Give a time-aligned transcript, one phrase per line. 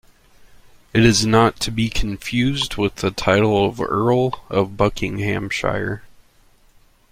[0.95, 6.01] It is not to be confused with the title of Earl of Buckinghamshire.